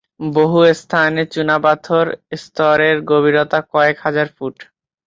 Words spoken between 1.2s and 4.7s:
এই চুনাপাথর স্তরের গভীরতা কয়েক হাজার ফুট।